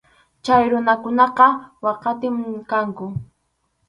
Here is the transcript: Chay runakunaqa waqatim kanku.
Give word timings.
Chay 0.45 0.63
runakunaqa 0.71 1.47
waqatim 1.85 2.35
kanku. 2.69 3.05